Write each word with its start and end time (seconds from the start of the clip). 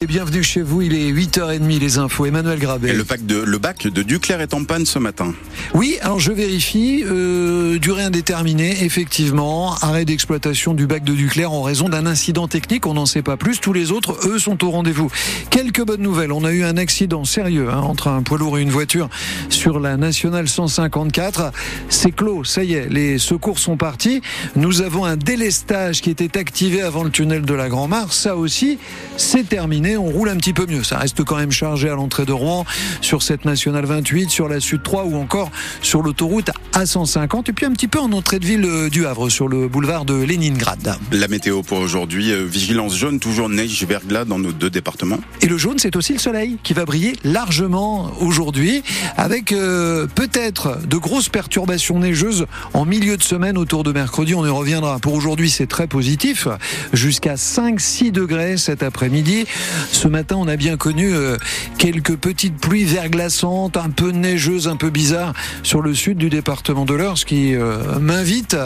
Et 0.00 0.06
bienvenue 0.06 0.44
chez 0.44 0.62
vous, 0.62 0.80
il 0.82 0.94
est 0.94 1.10
8h30 1.10 1.80
les 1.80 1.98
infos. 1.98 2.24
Emmanuel 2.24 2.60
Grabé. 2.60 2.92
Le, 2.92 3.02
bac 3.02 3.26
de, 3.26 3.38
le 3.38 3.58
bac 3.58 3.88
de 3.88 4.02
Duclair 4.04 4.40
est 4.40 4.54
en 4.54 4.62
panne 4.62 4.86
ce 4.86 5.00
matin. 5.00 5.34
Oui, 5.74 5.98
alors 6.02 6.20
je 6.20 6.30
vérifie, 6.30 7.02
euh, 7.04 7.80
durée 7.80 8.04
indéterminée, 8.04 8.84
effectivement, 8.84 9.74
arrêt 9.80 10.04
d'exploitation 10.04 10.74
du 10.74 10.86
bac 10.86 11.02
de 11.02 11.14
Duclair 11.14 11.50
en 11.50 11.62
raison 11.62 11.88
d'un 11.88 12.06
incident 12.06 12.46
technique, 12.46 12.86
on 12.86 12.94
n'en 12.94 13.06
sait 13.06 13.22
pas 13.22 13.36
plus, 13.36 13.58
tous 13.58 13.72
les 13.72 13.90
autres, 13.90 14.16
eux, 14.28 14.38
sont 14.38 14.62
au 14.64 14.70
rendez-vous. 14.70 15.10
Quelques 15.50 15.84
bonnes 15.84 16.02
nouvelles, 16.02 16.30
on 16.30 16.44
a 16.44 16.52
eu 16.52 16.62
un 16.62 16.76
accident 16.76 17.24
sérieux 17.24 17.68
hein, 17.68 17.80
entre 17.80 18.06
un 18.06 18.22
poids 18.22 18.38
lourd 18.38 18.56
et 18.56 18.62
une 18.62 18.70
voiture 18.70 19.08
sur 19.48 19.80
la 19.80 19.96
nationale 19.96 20.48
154. 20.48 21.50
C'est 21.88 22.12
clos, 22.12 22.44
ça 22.44 22.62
y 22.62 22.74
est, 22.74 22.88
les 22.88 23.18
secours 23.18 23.58
sont 23.58 23.76
partis. 23.76 24.22
Nous 24.54 24.80
avons 24.80 25.04
un 25.04 25.16
délestage 25.16 26.02
qui 26.02 26.10
était 26.10 26.38
activé 26.38 26.82
avant 26.82 27.02
le 27.02 27.10
tunnel 27.10 27.42
de 27.42 27.54
la 27.54 27.68
Grand-Mare, 27.68 28.12
ça 28.12 28.36
aussi, 28.36 28.78
c'est 29.16 29.48
terminé 29.48 29.87
on 29.96 30.06
roule 30.06 30.28
un 30.28 30.36
petit 30.36 30.52
peu 30.52 30.66
mieux. 30.66 30.82
Ça 30.82 30.98
reste 30.98 31.24
quand 31.24 31.36
même 31.36 31.52
chargé 31.52 31.88
à 31.88 31.94
l'entrée 31.94 32.24
de 32.24 32.32
Rouen, 32.32 32.64
sur 33.00 33.22
cette 33.22 33.44
nationale 33.44 33.84
28, 33.84 34.30
sur 34.30 34.48
la 34.48 34.60
Sud 34.60 34.82
3 34.82 35.04
ou 35.04 35.16
encore 35.16 35.50
sur 35.82 36.02
l'autoroute 36.02 36.50
A150 36.74 37.50
et 37.50 37.52
puis 37.52 37.66
un 37.66 37.72
petit 37.72 37.88
peu 37.88 37.98
en 37.98 38.12
entrée 38.12 38.38
de 38.38 38.46
ville 38.46 38.64
euh, 38.64 38.88
du 38.88 39.06
Havre, 39.06 39.28
sur 39.28 39.48
le 39.48 39.68
boulevard 39.68 40.04
de 40.04 40.14
Leningrad. 40.14 40.96
La 41.12 41.28
météo 41.28 41.62
pour 41.62 41.78
aujourd'hui, 41.78 42.32
euh, 42.32 42.44
vigilance 42.44 42.96
jaune, 42.96 43.20
toujours 43.20 43.48
neige, 43.48 43.84
verglas 43.84 44.24
dans 44.24 44.38
nos 44.38 44.52
deux 44.52 44.70
départements. 44.70 45.18
Et 45.40 45.46
le 45.46 45.58
jaune, 45.58 45.78
c'est 45.78 45.96
aussi 45.96 46.12
le 46.12 46.18
soleil 46.18 46.58
qui 46.62 46.74
va 46.74 46.84
briller 46.84 47.14
largement 47.24 48.10
aujourd'hui, 48.20 48.82
avec 49.16 49.52
euh, 49.52 50.06
peut-être 50.14 50.78
de 50.86 50.96
grosses 50.96 51.28
perturbations 51.28 51.98
neigeuses 51.98 52.46
en 52.74 52.84
milieu 52.84 53.16
de 53.16 53.22
semaine 53.22 53.58
autour 53.58 53.84
de 53.84 53.92
mercredi. 53.92 54.34
On 54.34 54.44
y 54.44 54.50
reviendra. 54.50 54.98
Pour 54.98 55.14
aujourd'hui, 55.14 55.50
c'est 55.50 55.66
très 55.66 55.86
positif, 55.86 56.48
jusqu'à 56.92 57.34
5-6 57.34 58.12
degrés 58.12 58.56
cet 58.56 58.82
après-midi. 58.82 59.46
Ce 59.90 60.08
matin, 60.08 60.36
on 60.38 60.48
a 60.48 60.56
bien 60.56 60.76
connu 60.76 61.12
euh, 61.12 61.36
quelques 61.78 62.16
petites 62.16 62.56
pluies 62.56 62.84
verglaçantes, 62.84 63.76
un 63.76 63.90
peu 63.90 64.10
neigeuses, 64.10 64.68
un 64.68 64.76
peu 64.76 64.90
bizarres 64.90 65.34
sur 65.62 65.82
le 65.82 65.94
sud 65.94 66.18
du 66.18 66.30
département 66.30 66.84
de 66.84 66.94
l'Eure, 66.94 67.18
ce 67.18 67.24
qui 67.24 67.54
euh, 67.54 67.98
m'invite 67.98 68.56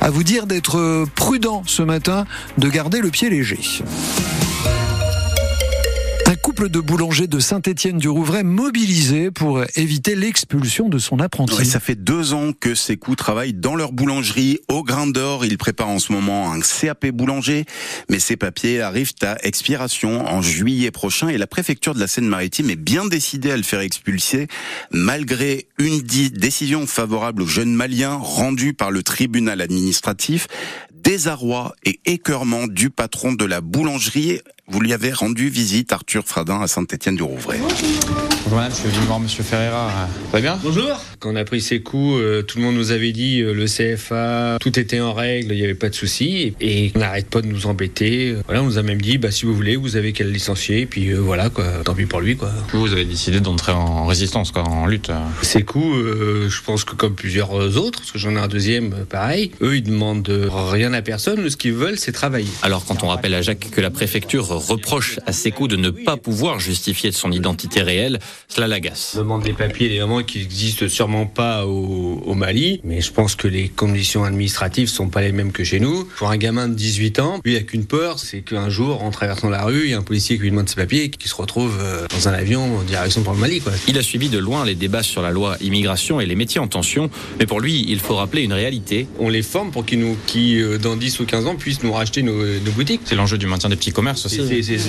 à 0.00 0.10
vous 0.10 0.22
dire 0.22 0.46
d'être 0.46 1.06
prudent 1.14 1.62
ce 1.66 1.82
matin, 1.82 2.26
de 2.58 2.68
garder 2.68 3.00
le 3.00 3.10
pied 3.10 3.30
léger 3.30 3.60
couple 6.52 6.68
de 6.68 6.80
boulangers 6.80 7.28
de 7.28 7.38
Saint-Étienne-du-Rouvray 7.38 8.42
mobilisé 8.42 9.30
pour 9.30 9.64
éviter 9.74 10.14
l'expulsion 10.14 10.90
de 10.90 10.98
son 10.98 11.18
apprenti. 11.18 11.64
ça 11.64 11.80
fait 11.80 11.94
deux 11.94 12.34
ans 12.34 12.52
que 12.52 12.74
ces 12.74 12.98
coups 12.98 13.16
travaillent 13.16 13.54
dans 13.54 13.74
leur 13.74 13.92
boulangerie 13.92 14.58
au 14.68 14.82
Grain 14.82 15.06
d'Or. 15.06 15.46
Ils 15.46 15.56
préparent 15.56 15.88
en 15.88 15.98
ce 15.98 16.12
moment 16.12 16.52
un 16.52 16.60
CAP 16.60 17.06
boulanger, 17.06 17.64
mais 18.10 18.18
ces 18.18 18.36
papiers 18.36 18.82
arrivent 18.82 19.14
à 19.22 19.38
expiration 19.46 20.28
en 20.28 20.42
juillet 20.42 20.90
prochain 20.90 21.28
et 21.28 21.38
la 21.38 21.46
préfecture 21.46 21.94
de 21.94 22.00
la 22.00 22.06
Seine-Maritime 22.06 22.68
est 22.68 22.76
bien 22.76 23.06
décidée 23.06 23.50
à 23.50 23.56
le 23.56 23.62
faire 23.62 23.80
expulser 23.80 24.46
malgré 24.90 25.68
une 25.78 26.02
décision 26.02 26.86
favorable 26.86 27.40
aux 27.40 27.46
jeunes 27.46 27.72
maliens 27.72 28.16
rendue 28.16 28.74
par 28.74 28.90
le 28.90 29.02
tribunal 29.02 29.62
administratif 29.62 30.48
désarroi 31.02 31.74
et 31.84 32.00
écœurement 32.06 32.66
du 32.66 32.90
patron 32.90 33.32
de 33.32 33.44
la 33.44 33.60
boulangerie. 33.60 34.40
Vous 34.68 34.80
lui 34.80 34.92
avez 34.92 35.12
rendu 35.12 35.48
visite, 35.48 35.92
Arthur 35.92 36.24
Fradin, 36.24 36.62
à 36.62 36.68
Saint-Étienne-du-Rouvray. 36.68 37.60
Bonjour 38.44 38.58
madame, 38.58 38.72
je 38.72 38.76
suis 38.76 38.88
venu 38.88 39.06
voir 39.06 39.20
monsieur 39.20 39.42
Ferreira. 39.42 39.90
Très 40.30 40.40
bien? 40.40 40.58
Bonjour. 40.62 41.00
Quand 41.20 41.30
on 41.30 41.36
a 41.36 41.44
pris 41.44 41.60
ces 41.60 41.80
coups, 41.80 42.20
euh, 42.20 42.42
tout 42.42 42.58
le 42.58 42.64
monde 42.64 42.74
nous 42.74 42.90
avait 42.90 43.12
dit 43.12 43.40
euh, 43.40 43.54
le 43.54 43.66
CFA, 43.66 44.58
tout 44.60 44.78
était 44.78 45.00
en 45.00 45.14
règle, 45.14 45.52
il 45.52 45.58
n'y 45.58 45.64
avait 45.64 45.74
pas 45.74 45.88
de 45.88 45.94
souci. 45.94 46.54
Et 46.60 46.92
on 46.94 46.98
n'arrête 46.98 47.28
pas 47.28 47.40
de 47.40 47.46
nous 47.46 47.66
embêter. 47.66 48.36
Voilà, 48.46 48.62
on 48.62 48.66
nous 48.66 48.78
a 48.78 48.82
même 48.82 49.00
dit, 49.00 49.18
bah, 49.18 49.30
si 49.30 49.46
vous 49.46 49.54
voulez, 49.54 49.76
vous 49.76 49.96
avez 49.96 50.12
qu'à 50.12 50.24
le 50.24 50.30
licencier. 50.30 50.80
Et 50.80 50.86
puis 50.86 51.10
euh, 51.10 51.18
voilà, 51.18 51.50
quoi, 51.50 51.64
tant 51.84 51.94
pis 51.94 52.06
pour 52.06 52.20
lui. 52.20 52.36
Quoi. 52.36 52.50
Vous 52.72 52.92
avez 52.92 53.04
décidé 53.04 53.40
d'entrer 53.40 53.72
en 53.72 54.06
résistance, 54.06 54.50
quoi, 54.50 54.64
en 54.64 54.86
lutte. 54.86 55.10
Ces 55.42 55.62
coups, 55.62 55.96
je 55.96 56.62
pense 56.62 56.84
que 56.84 56.94
comme 56.94 57.14
plusieurs 57.14 57.52
autres, 57.76 58.00
parce 58.00 58.12
que 58.12 58.18
j'en 58.18 58.36
ai 58.36 58.38
un 58.38 58.48
deuxième, 58.48 59.06
pareil, 59.08 59.52
eux, 59.62 59.76
ils 59.76 59.82
demandent 59.82 60.28
rien 60.50 60.91
à 60.94 61.02
personne. 61.02 61.48
Ce 61.48 61.56
qu'ils 61.56 61.72
veulent, 61.72 61.98
c'est 61.98 62.12
travailler. 62.12 62.48
Alors 62.62 62.84
quand 62.84 63.02
on 63.02 63.08
rappelle 63.08 63.34
à 63.34 63.42
Jacques 63.42 63.70
que 63.70 63.80
la 63.80 63.90
préfecture 63.90 64.46
reproche 64.46 65.18
à 65.26 65.32
ses 65.32 65.50
coups 65.50 65.70
de 65.70 65.76
ne 65.76 65.90
pas 65.90 66.16
pouvoir 66.16 66.60
justifier 66.60 67.10
de 67.10 67.14
son 67.14 67.32
identité 67.32 67.82
réelle, 67.82 68.18
cela 68.48 68.66
l'agace. 68.66 69.14
On 69.16 69.20
demande 69.20 69.42
des 69.42 69.52
papiers, 69.52 69.86
évidemment, 69.86 70.22
qui 70.22 70.38
n'existent 70.38 70.88
sûrement 70.88 71.26
pas 71.26 71.66
au, 71.66 72.34
Mali, 72.34 72.80
mais 72.82 73.00
je 73.00 73.12
pense 73.12 73.36
que 73.36 73.46
les 73.46 73.68
conditions 73.68 74.24
administratives 74.24 74.88
sont 74.88 75.08
pas 75.08 75.20
les 75.20 75.32
mêmes 75.32 75.52
que 75.52 75.64
chez 75.64 75.78
nous. 75.80 76.08
Pour 76.16 76.30
un 76.30 76.36
gamin 76.36 76.66
de 76.66 76.74
18 76.74 77.18
ans, 77.20 77.40
lui, 77.44 77.52
il 77.52 77.56
a 77.56 77.60
qu'une 77.60 77.84
peur, 77.84 78.18
c'est 78.18 78.40
qu'un 78.40 78.68
jour, 78.70 79.02
en 79.02 79.10
traversant 79.10 79.48
la 79.48 79.64
rue, 79.64 79.84
il 79.84 79.90
y 79.90 79.94
a 79.94 79.98
un 79.98 80.02
policier 80.02 80.36
qui 80.36 80.42
lui 80.42 80.50
demande 80.50 80.68
ses 80.68 80.76
papiers 80.76 81.04
et 81.04 81.10
qui 81.10 81.28
se 81.28 81.34
retrouve 81.34 81.78
euh, 81.80 82.06
dans 82.08 82.28
un 82.28 82.32
avion 82.32 82.78
en 82.78 82.82
direction 82.82 83.22
pour 83.22 83.34
le 83.34 83.38
Mali. 83.38 83.60
Quoi. 83.60 83.72
Il 83.86 83.98
a 83.98 84.02
suivi 84.02 84.28
de 84.28 84.38
loin 84.38 84.64
les 84.64 84.74
débats 84.74 85.02
sur 85.02 85.22
la 85.22 85.30
loi 85.30 85.56
immigration 85.60 86.20
et 86.20 86.26
les 86.26 86.34
métiers 86.34 86.60
en 86.60 86.68
tension, 86.68 87.10
mais 87.38 87.46
pour 87.46 87.60
lui, 87.60 87.84
il 87.88 88.00
faut 88.00 88.16
rappeler 88.16 88.42
une 88.42 88.52
réalité. 88.52 89.06
On 89.18 89.28
les 89.28 89.42
forme 89.42 89.70
pour 89.70 89.84
qu'ils 89.84 90.00
nous, 90.00 90.16
qui 90.26 90.60
euh, 90.60 90.78
dans 90.82 90.96
10 90.96 91.20
ou 91.20 91.24
15 91.24 91.46
ans, 91.46 91.56
puissent 91.56 91.82
nous 91.82 91.92
racheter 91.92 92.22
nos, 92.22 92.42
boutiques. 92.74 93.00
C'est 93.04 93.14
l'enjeu 93.14 93.38
du 93.38 93.46
maintien 93.46 93.70
des 93.70 93.76
petits 93.76 93.92
commerces 93.92 94.26
aussi. 94.26 94.40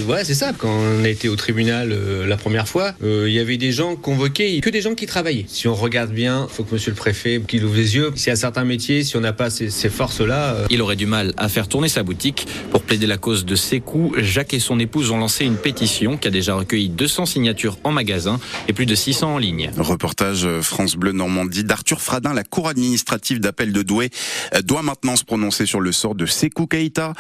Ouais, 0.08 0.24
c'est 0.24 0.34
ça. 0.34 0.52
Quand 0.58 0.70
on 0.70 1.04
a 1.04 1.10
été 1.10 1.30
au 1.30 1.36
tribunal 1.36 1.92
euh, 1.92 2.26
la 2.28 2.38
première 2.38 2.68
fois, 2.68 2.94
il 3.02 3.32
y 3.32 3.40
avait 3.40 3.58
des 3.58 3.72
gens 3.72 3.96
convoqués, 3.96 4.60
que 4.60 4.70
des 4.70 4.82
gens 4.82 4.96
qui 4.96 5.06
travaillaient. 5.06 5.46
Si 5.48 5.68
on 5.68 5.76
regarde 5.76 6.12
bien, 6.12 6.48
il 6.50 6.54
faut 6.54 6.64
que 6.64 6.74
monsieur 6.74 6.92
le 6.92 6.98
préfet 6.98 7.42
qu'il 7.48 7.64
ouvre 7.64 7.76
les 7.76 7.96
yeux. 7.96 8.12
S'il 8.16 8.28
y 8.28 8.32
a 8.32 8.36
certains 8.36 8.66
métiers, 8.66 9.04
si 9.04 9.16
on 9.16 9.22
n'a 9.22 9.34
pas 9.34 9.50
ces, 9.50 9.70
forces-là... 9.90 10.56
Euh, 10.56 10.66
il 10.70 10.82
aurait 10.82 10.96
du 10.96 11.06
mal 11.06 11.34
à 11.38 11.50
faire 11.50 11.68
tourner 11.68 11.88
sa 11.88 12.04
boutique. 12.04 12.48
Pour 12.72 12.82
plaider 12.82 13.08
la 13.08 13.18
cause 13.18 13.46
de 13.46 13.56
ses 13.56 13.80
coups, 13.80 14.20
Jacques 14.22 14.54
et 14.54 14.60
son 14.60 14.80
épouse 14.80 15.12
ont 15.12 15.18
lancé 15.18 15.46
une 15.46 15.58
pétition 15.58 16.18
qui 16.18 16.28
a 16.28 16.32
déjà 16.32 16.56
recueilli 16.56 16.90
200 16.90 17.26
signatures 17.26 17.78
en 17.84 17.92
magasin 17.92 18.40
et 18.68 18.74
plus 18.74 18.86
de 18.86 18.96
600 18.96 19.36
en 19.36 19.38
ligne. 19.38 19.72
Reportage 19.78 20.46
euh, 20.46 20.62
France 20.62 20.96
Bleu 20.96 21.12
Normandie 21.12 21.64
d'Arthur 21.64 22.02
Fradin. 22.02 22.34
La 22.34 22.44
cour 22.44 22.68
administrative 22.68 23.40
d'appel 23.40 23.72
de 23.72 23.82
Douai 23.84 24.10
euh, 24.56 24.62
doit 24.62 24.82
maintenant 24.82 25.16
se 25.16 25.24
prononcer 25.24 25.66
sur 25.66 25.80
le 25.80 25.83
sort 25.92 26.16
de 26.16 26.26
Sekou 26.26 26.68
Keïta. 26.68 27.14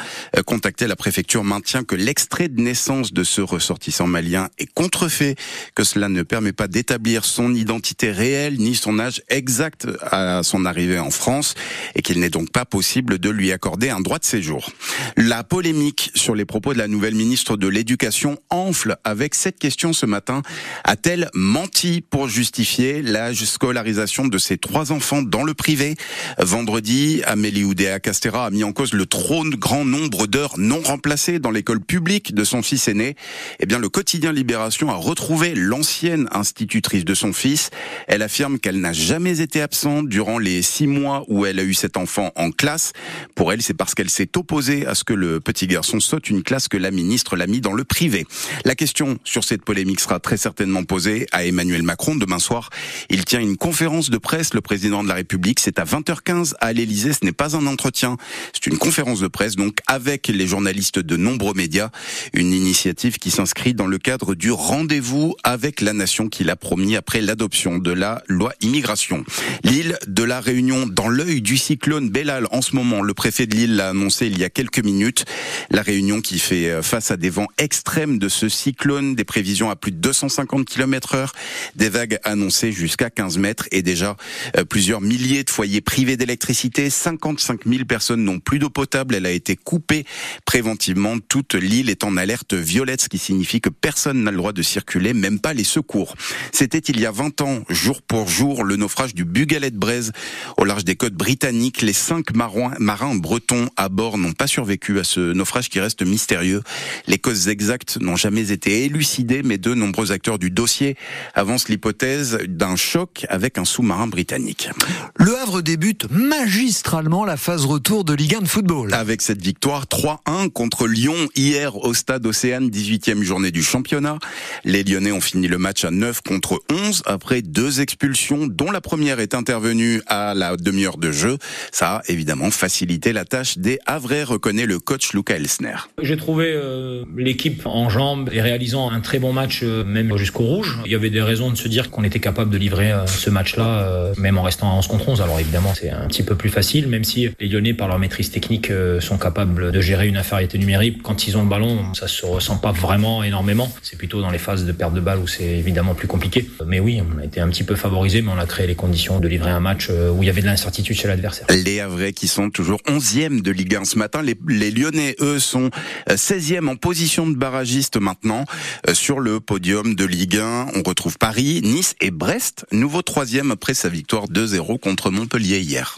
Contacté, 0.46 0.88
la 0.88 0.96
préfecture 0.96 1.44
maintient 1.44 1.84
que 1.84 1.96
l'extrait 1.96 2.48
de 2.48 2.62
naissance 2.62 3.14
de 3.14 3.24
ce 3.24 3.42
ressortissant 3.42 4.08
malien 4.08 4.50
est 4.58 4.72
contrefait, 4.74 5.36
que 5.76 5.84
cela 5.84 6.10
ne 6.10 6.24
permet 6.24 6.54
pas 6.54 6.68
d'établir 6.68 7.26
son 7.26 7.54
identité 7.54 8.12
réelle 8.12 8.58
ni 8.58 8.76
son 8.76 9.00
âge 9.00 9.22
exact 9.30 9.88
à 10.12 10.42
son 10.44 10.66
arrivée 10.66 11.00
en 11.00 11.12
France 11.12 11.56
et 11.96 12.02
qu'il 12.02 12.20
n'est 12.20 12.30
donc 12.30 12.52
pas 12.52 12.66
possible 12.66 13.20
de 13.20 13.30
lui 13.30 13.52
accorder 13.52 13.90
un 13.90 14.02
droit 14.02 14.20
de 14.20 14.26
séjour. 14.26 14.72
La 15.18 15.44
polémique 15.44 16.12
sur 16.16 16.36
les 16.36 16.46
propos 16.46 16.74
de 16.74 16.78
la 16.78 16.88
nouvelle 16.88 17.16
ministre 17.16 17.58
de 17.58 17.68
l'Éducation 17.68 18.38
enfle 18.50 18.98
avec 19.04 19.36
cette 19.36 19.60
question 19.60 19.94
ce 19.94 20.06
matin. 20.06 20.42
A-t-elle 20.84 21.30
menti 21.34 22.02
pour 22.02 22.28
justifier 22.28 23.02
la 23.02 23.34
scolarisation 23.34 24.28
de 24.28 24.38
ses 24.38 24.58
trois 24.58 24.92
enfants 24.92 25.22
dans 25.22 25.44
le 25.44 25.54
privé? 25.54 25.96
Vendredi, 26.40 27.22
Amélie 27.26 27.64
Oudéa 27.64 28.00
Castera 28.00 28.46
a 28.46 28.50
mis 28.54 28.64
en 28.64 28.72
cause 28.72 28.94
le 28.94 29.06
trop 29.06 29.44
grand 29.44 29.84
nombre 29.84 30.28
d'heures 30.28 30.54
non 30.58 30.82
remplacées 30.82 31.40
dans 31.40 31.52
l'école 31.52 31.82
publique 31.82 32.34
de 32.34 32.44
son 32.44 32.62
fils 32.62 32.88
aîné. 32.88 33.16
Eh 33.60 33.66
bien, 33.66 33.80
le 33.80 33.90
quotidien 33.90 34.32
Libération 34.32 34.90
a 34.90 34.96
retrouvé 34.96 35.56
l'ancienne 35.56 36.28
institutrice 36.32 37.04
de 37.04 37.16
son 37.16 37.34
fils. 37.34 37.72
Elle 38.08 38.22
affirme 38.22 38.60
qu'elle 38.60 38.80
n'a 38.80 38.94
jamais 38.94 39.42
été 39.42 39.62
absente 39.62 40.08
durant 40.08 40.38
les 40.38 40.62
six 40.62 40.88
mois 40.88 41.26
où 41.28 41.46
elle 41.46 41.60
a 41.60 41.64
eu 41.64 41.74
cet 41.74 41.98
enfant 41.98 42.32
en 42.36 42.52
classe. 42.52 42.94
Pour 43.36 43.52
elle, 43.52 43.62
c'est 43.62 43.74
parce 43.74 43.96
qu'elle 43.96 44.10
s'est 44.10 44.30
opposée 44.38 44.86
à 44.86 44.96
ce 44.96 45.04
que 45.04 45.14
le 45.14 45.40
petit 45.40 45.68
garçon 45.68 46.00
saute 46.00 46.30
une 46.30 46.44
classe 46.44 46.68
que 46.68 46.78
la 46.78 46.92
ministre 46.92 47.36
l'a 47.36 47.48
mis 47.48 47.60
dans 47.60 47.74
le 47.74 47.84
privé. 47.84 48.26
La 48.66 48.76
question 48.76 49.18
sur 49.24 49.44
cette 49.44 49.66
polémique 49.66 50.00
sera 50.00 50.20
très 50.20 50.38
certainement 50.38 50.84
posée 50.84 51.26
à 51.32 51.44
Emmanuel 51.46 51.82
Macron 51.82 52.16
demain 52.16 52.40
soir. 52.40 52.70
Il 53.10 53.26
tient 53.26 53.42
une 53.42 53.58
conférence 53.58 54.12
de 54.12 54.18
presse, 54.18 54.54
le 54.54 54.62
président 54.62 55.04
de 55.04 55.08
la 55.08 55.16
République. 55.16 55.60
C'est 55.60 55.80
à 55.80 55.86
20h15 55.86 56.54
à 56.60 56.72
l'Elysée. 56.72 57.14
Ce 57.14 57.26
n'est 57.26 57.32
pas 57.32 57.56
un 57.56 57.66
entretien. 57.66 58.18
C'est 58.52 58.68
une 58.68 58.78
conférence 58.78 59.20
de 59.20 59.28
presse, 59.28 59.56
donc 59.56 59.78
avec 59.88 60.28
les 60.28 60.48
journalistes 60.48 61.00
de 61.00 61.18
nombreux 61.18 61.54
médias. 61.54 61.90
Une 62.34 62.54
initiative 62.54 63.18
qui 63.18 63.32
s'inscrit 63.32 63.74
dans 63.74 63.88
le 63.88 63.98
cadre 63.98 64.36
du 64.36 64.52
rendez-vous 64.52 65.36
avec 65.44 65.82
la 65.82 65.94
nation 65.94 66.30
qu'il 66.30 66.50
a 66.50 66.56
promis 66.56 66.96
après 66.96 67.22
l'adoption 67.22 67.78
de 67.78 67.92
la 67.92 68.24
loi 68.28 68.54
immigration. 68.62 69.24
L'île 69.64 69.98
de 70.08 70.24
la 70.24 70.40
Réunion 70.40 70.88
dans 70.88 71.08
l'œil 71.08 71.42
du 71.42 71.58
cyclone 71.58 72.10
Bellal 72.10 72.48
en 72.52 72.62
ce 72.62 72.76
moment. 72.76 73.02
Le 73.02 73.14
préfet 73.14 73.48
de 73.48 73.56
l'île 73.56 73.76
l'a 73.76 73.90
annoncé 73.90 74.28
il 74.28 74.38
y 74.38 74.44
a 74.44 74.50
quelques 74.50 74.84
minutes. 74.84 75.26
La 75.70 75.82
Réunion 75.82 76.22
qui 76.22 76.40
fait 76.40 76.70
euh, 76.70 76.82
face 76.82 77.12
à 77.12 77.18
des 77.18 77.30
vents 77.30 77.48
extrêmes 77.58 78.20
de 78.20 78.30
ce 78.30 78.50
cyclone, 78.50 79.16
des 79.16 79.24
prévisions 79.24 79.70
à 79.70 79.76
plus 79.76 79.92
de 79.92 79.98
250 79.98 80.66
km 80.66 81.16
heure, 81.16 81.34
des 81.76 81.90
vagues 81.90 82.20
annoncées 82.24 82.72
jusqu'à 82.72 83.10
15 83.10 83.38
mètres 83.38 83.68
et 83.72 83.82
déjà 83.82 84.18
euh, 84.58 84.64
plusieurs 84.64 85.02
milliers 85.02 85.44
de 85.44 85.50
foyers 85.50 85.82
privés 85.82 86.18
d'électricité. 86.18 86.90
55 86.90 87.62
000 87.66 87.86
personnes 87.86 88.24
n'ont 88.24 88.33
plus 88.40 88.60
d'eau 88.60 88.70
potable. 88.70 89.16
Elle 89.16 89.26
a 89.26 89.32
été 89.32 89.56
coupée 89.56 90.06
préventivement. 90.46 91.18
Toute 91.20 91.56
l'île 91.56 91.90
est 91.90 92.04
en 92.04 92.18
alerte 92.18 92.54
violette, 92.54 93.02
ce 93.02 93.10
qui 93.10 93.18
signifie 93.18 93.62
que 93.62 93.70
personne 93.70 94.24
n'a 94.24 94.32
le 94.32 94.38
droit 94.38 94.54
de 94.54 94.62
circuler, 94.62 95.14
même 95.14 95.40
pas 95.40 95.54
les 95.54 95.64
secours. 95.64 96.16
C'était 96.52 96.80
il 96.80 97.00
y 97.00 97.06
a 97.06 97.12
20 97.12 97.42
ans, 97.42 97.64
jour 97.70 98.02
pour 98.02 98.28
jour, 98.28 98.64
le 98.64 98.76
naufrage 98.76 99.14
du 99.14 99.26
Bugalet 99.26 99.72
de 99.72 99.78
Braise 99.78 100.12
au 100.58 100.66
large 100.66 100.86
des 100.86 100.96
côtes 100.96 101.14
britanniques. 101.14 101.82
Les 101.82 101.94
cinq 101.94 102.36
marins, 102.36 102.74
marins 102.80 103.16
bretons 103.16 103.70
à 103.78 103.90
bord 103.90 104.18
n'ont 104.18 104.34
pas 104.34 104.48
survécu 104.48 105.00
à 105.00 105.04
ce 105.04 105.34
naufrage 105.34 105.70
qui 105.70 105.80
reste 105.80 106.04
mystérieux. 106.04 106.62
Les 107.08 107.18
causes 107.18 107.48
exactes 107.48 108.00
n'ont 108.00 108.16
jamais 108.16 108.52
été 108.52 108.86
élucidées, 108.86 109.44
mais 109.44 109.58
de 109.58 109.74
nombreux 109.74 110.12
acteurs 110.12 110.40
du 110.40 110.50
dossier 110.50 110.96
avancent 111.34 111.70
l'hypothèse 111.70 112.40
d'un 112.48 112.76
choc 112.76 113.26
avec 113.30 113.58
un 113.58 113.66
sous-marin 113.66 114.08
britannique. 114.08 114.70
Le 115.16 115.36
Havre 115.38 115.62
débute 115.62 116.10
magistralement 116.10 117.26
la 117.26 117.38
phase 117.38 117.66
retour 117.66 118.04
de 118.04 118.14
Ligue 118.24 118.36
1 118.36 118.42
de 118.44 118.48
football. 118.48 118.94
Avec 118.94 119.22
cette 119.22 119.42
victoire 119.42 119.84
3-1 119.84 120.50
contre 120.50 120.88
Lyon 120.88 121.28
hier 121.36 121.76
au 121.76 121.94
stade 121.94 122.26
Océane, 122.26 122.70
18e 122.70 123.22
journée 123.22 123.52
du 123.52 123.62
championnat. 123.62 124.18
Les 124.64 124.86
Lyonnais 124.86 125.12
ont 125.12 125.20
fini 125.20 125.50
le 125.50 125.58
match 125.58 125.84
à 125.84 125.92
9 125.92 126.22
contre 126.22 126.62
11 126.72 127.04
après 127.06 127.42
deux 127.42 127.82
expulsions 127.82 128.48
dont 128.48 128.72
la 128.72 128.80
première 128.80 129.20
est 129.20 129.34
intervenue 129.34 130.02
à 130.08 130.34
la 130.36 130.56
demi-heure 130.56 130.98
de 130.98 131.12
jeu. 131.12 131.38
Ça 131.74 131.98
a 131.98 132.02
évidemment 132.08 132.50
facilité 132.50 133.12
la 133.12 133.26
tâche 133.26 133.58
des 133.58 133.78
Havrais, 133.86 134.24
reconnaît 134.24 134.68
le 134.68 134.80
coach 134.80 135.12
Luca 135.12 135.36
Elsner. 135.36 135.76
J'ai 136.02 136.16
trouvé 136.16 136.54
euh, 136.56 137.04
l'équipe 137.18 137.66
en 137.66 137.90
jambes 137.90 138.30
et 138.32 138.40
réalisant 138.40 138.90
un 138.90 139.02
très 139.02 139.20
bon 139.20 139.34
match 139.34 139.64
euh, 139.64 139.84
même 139.84 140.16
jusqu'au 140.16 140.44
rouge. 140.44 140.80
Il 140.86 140.92
y 140.94 140.96
avait 140.96 141.10
des 141.10 141.22
raisons 141.22 141.52
de 141.52 141.58
se 141.58 141.68
dire 141.68 141.92
qu'on 141.92 142.06
était 142.06 142.22
capable 142.22 142.52
de 142.52 142.58
livrer 142.58 142.94
euh, 142.94 143.06
ce 143.06 143.30
match-là 143.30 144.14
même 144.18 144.38
en 144.38 144.44
restant 144.44 144.72
à 144.72 144.76
11 144.76 144.88
contre 144.88 145.10
11. 145.10 145.22
Alors 145.22 145.42
évidemment 145.42 145.74
c'est 145.76 145.90
un 145.90 146.08
petit 146.08 146.24
peu 146.24 146.36
plus 146.36 146.50
facile 146.50 146.88
même 146.88 147.04
si 147.04 147.28
les 147.42 147.50
Lyonnais 147.50 147.74
par 147.74 147.90
leur 147.90 148.00
maîtrise 148.04 148.32
technique 148.32 148.72
sont 149.00 149.18
capables 149.18 149.72
de 149.72 149.82
gérer 149.82 150.08
une 150.08 150.18
infériorité 150.18 150.58
numérique. 150.58 151.02
Quand 151.02 151.28
ils 151.28 151.38
ont 151.38 151.44
le 151.44 151.50
ballon 151.50 151.94
ça 151.94 152.08
se 152.08 152.26
ressent 152.26 152.58
pas 152.58 152.72
vraiment 152.72 153.24
énormément. 153.24 153.72
C'est 153.82 153.98
plutôt 153.98 154.22
dans 154.22 154.30
les 154.30 154.38
phases 154.38 154.66
de 154.66 154.72
perte 154.72 154.94
de 154.94 155.00
balle 155.00 155.20
où 155.20 155.28
c'est 155.28 155.44
évidemment 155.44 155.96
plus 155.96 156.08
compliqué. 156.08 156.50
Mais 156.66 156.80
oui 156.80 157.02
on 157.02 157.20
a 157.20 157.26
été 157.26 157.40
un 157.40 157.50
petit 157.50 157.64
peu 157.64 157.76
favorisé 157.76 158.22
mais 158.22 158.32
on 158.32 158.40
a 158.40 158.46
créé 158.46 158.68
les 158.68 158.76
conditions 158.76 159.20
de 159.20 159.28
livrer 159.28 159.52
un 159.52 159.60
match 159.60 159.90
où 159.90 160.22
il 160.22 160.28
y 160.28 160.30
avait 160.30 160.42
de 160.42 160.48
l'incertitude 160.48 160.96
chez 160.96 161.08
l'adversaire. 161.08 161.48
Les 161.50 161.80
Havrais 161.80 162.14
qui 162.14 162.28
sont 162.28 162.50
toujours 162.50 162.80
11e 162.88 163.42
de 163.42 163.52
Ligue 163.52 163.76
1 163.76 163.86
ce 163.86 163.98
matin. 163.98 164.22
Les, 164.22 164.36
les 164.48 164.72
Lyonnais, 164.72 165.16
eux, 165.20 165.40
sont 165.40 165.70
16e 166.10 166.68
en 166.68 166.76
position 166.76 167.28
de 167.28 167.36
barragiste 167.36 167.98
maintenant. 167.98 168.46
Euh, 168.88 168.94
sur 168.94 169.20
le 169.20 169.40
podium 169.40 169.96
de 169.96 170.06
Ligue 170.06 170.38
1, 170.38 170.68
on 170.76 170.84
retrouve 170.84 171.18
Paris, 171.18 171.62
Nice 171.64 171.96
et 172.02 172.12
Brest, 172.12 172.66
nouveau 172.72 173.02
troisième 173.02 173.52
après 173.52 173.74
sa 173.74 173.90
victoire 173.90 174.28
2-0 174.28 174.80
contre 174.80 175.12
Montpellier 175.12 175.60
hier. 175.60 175.98